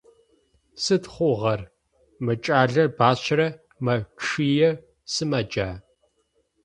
[0.83, 1.61] Сыд хъугъэр,
[2.23, 3.47] мы кӏалэр бащэрэ
[3.83, 4.69] мэчъые,
[5.13, 5.69] сымаджа?